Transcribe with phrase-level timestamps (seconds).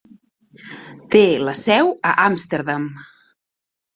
[1.15, 2.87] Té la seu a Amsterdam.